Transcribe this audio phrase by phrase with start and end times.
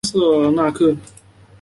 [0.13, 0.97] 隆瑟纳克。